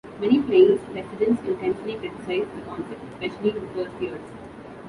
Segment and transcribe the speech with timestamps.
[0.19, 4.31] Many Plains residents intensely criticized the concept, especially in the first years.